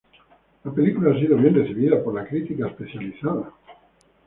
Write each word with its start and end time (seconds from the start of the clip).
La 0.63 0.71
película 0.71 1.11
ha 1.11 1.19
sido 1.19 1.37
bien 1.37 1.53
recibida 1.53 2.03
por 2.03 2.15
la 2.15 2.25
crítica 2.25 2.65
especializada. 2.65 3.51